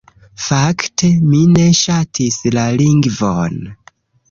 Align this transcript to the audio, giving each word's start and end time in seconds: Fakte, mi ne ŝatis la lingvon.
Fakte, 0.45 1.09
mi 1.33 1.41
ne 1.51 1.67
ŝatis 1.81 2.41
la 2.57 2.65
lingvon. 2.83 3.63